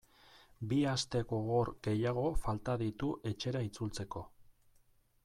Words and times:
Bi 0.69 0.77
aste 0.91 1.19
gogor 1.31 1.69
gehiago 1.87 2.23
falta 2.45 2.75
ditu 2.85 3.11
etxera 3.33 3.63
itzultzeko. 3.69 4.25